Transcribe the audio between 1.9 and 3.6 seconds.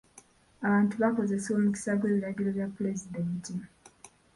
gw'ebiragiro bya pulezidenti.